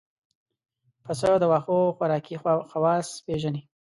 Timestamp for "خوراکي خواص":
1.95-3.07